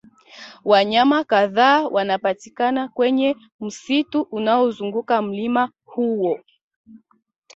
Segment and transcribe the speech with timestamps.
[0.65, 6.39] wanyama kadhaa wanapatikana kwenye msitu unaozunguka mlima huo